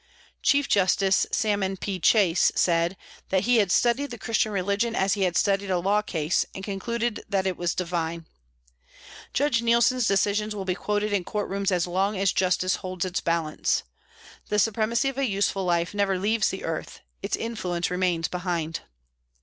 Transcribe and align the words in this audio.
Chief 0.41 0.67
Justice 0.67 1.27
Salmon 1.31 1.77
P. 1.77 1.99
Chase 1.99 2.51
said 2.55 2.97
that 3.29 3.43
he 3.43 3.57
had 3.57 3.71
studied 3.71 4.09
the 4.09 4.17
Christian 4.17 4.51
religion 4.51 4.95
as 4.95 5.13
he 5.13 5.21
had 5.25 5.37
studied 5.37 5.69
a 5.69 5.77
law 5.77 6.01
case, 6.01 6.43
and 6.55 6.63
concluded 6.63 7.23
that 7.29 7.45
it 7.45 7.55
was 7.55 7.75
divine. 7.75 8.25
Judge 9.31 9.61
Neilson's 9.61 10.07
decisions 10.07 10.55
will 10.55 10.65
be 10.65 10.73
quoted 10.73 11.13
in 11.13 11.23
court 11.23 11.51
rooms 11.51 11.71
as 11.71 11.85
long 11.85 12.17
as 12.17 12.31
Justice 12.33 12.77
holds 12.77 13.05
its 13.05 13.21
balance. 13.21 13.83
The 14.49 14.57
supremacy 14.57 15.07
of 15.07 15.19
a 15.19 15.27
useful 15.29 15.65
life 15.65 15.93
never 15.93 16.17
leaves 16.17 16.49
the 16.49 16.63
earth 16.63 17.01
its 17.21 17.35
influence 17.35 17.91
remains 17.91 18.27
behind. 18.27 18.79